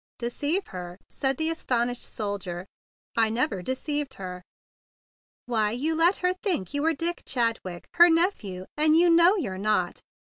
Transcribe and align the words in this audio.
"Deceive 0.17 0.65
her?" 0.69 0.97
said 1.11 1.37
the 1.37 1.51
astonished 1.51 2.01
soldier. 2.01 2.65
"I 3.15 3.29
never 3.29 3.61
deceived 3.61 4.15
her." 4.15 4.41
"Why, 5.45 5.69
you 5.69 5.93
let 5.93 6.17
her 6.25 6.33
think 6.33 6.73
you 6.73 6.81
were 6.81 6.93
Dick 6.95 7.21
Chadwick, 7.23 7.85
her 7.97 8.09
nephew; 8.09 8.65
and 8.75 8.97
you 8.97 9.11
know 9.11 9.35
you're 9.35 9.59
not! 9.59 10.01